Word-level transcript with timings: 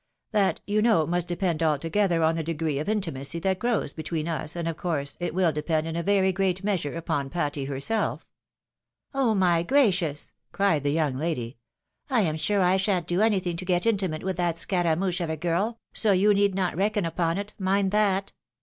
"That, 0.31 0.61
you 0.65 0.81
know, 0.81 1.05
must 1.05 1.27
depend 1.27 1.61
altogether 1.61 2.23
on 2.23 2.33
the 2.33 2.41
degree 2.41 2.79
of 2.79 2.89
intimacy 2.89 3.37
that 3.41 3.59
grows 3.59 3.93
between 3.93 4.27
us, 4.27 4.55
and 4.55 4.67
of 4.67 4.75
course 4.75 5.15
it 5.19 5.31
will 5.35 5.51
depend 5.51 5.85
in 5.85 5.95
a 5.95 6.01
very 6.01 6.31
great 6.31 6.63
measure 6.63 6.95
upon 6.95 7.29
Patty 7.29 7.65
herself."" 7.65 8.25
Oh, 9.13 9.35
my 9.35 9.61
gracious!" 9.61 10.33
cried 10.53 10.81
the 10.81 10.89
young 10.89 11.17
lady," 11.19 11.59
I 12.09 12.21
am 12.21 12.37
sure 12.37 12.61
I 12.61 12.77
shan't 12.77 13.05
do 13.05 13.21
anything 13.21 13.57
to 13.57 13.63
get 13.65 13.85
intimate 13.85 14.23
with 14.23 14.37
that 14.37 14.57
scaramouch 14.57 15.21
of 15.21 15.29
a 15.29 15.37
girl, 15.37 15.77
so 15.93 16.13
you 16.13 16.33
need 16.33 16.55
not 16.55 16.75
reckon 16.75 17.05
upon 17.05 17.37
it,— 17.37 17.53
mind 17.59 17.91
that. 17.91 18.33